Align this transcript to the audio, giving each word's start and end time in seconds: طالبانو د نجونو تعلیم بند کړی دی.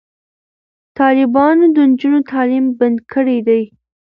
طالبانو 0.99 1.65
د 1.75 1.77
نجونو 1.89 2.19
تعلیم 2.31 2.65
بند 2.79 2.97
کړی 3.13 3.37
دی. 3.47 3.61